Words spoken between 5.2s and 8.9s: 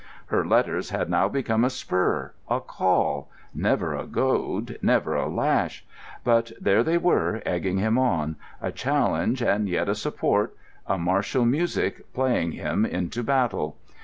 lash; but there they were, egging him on, a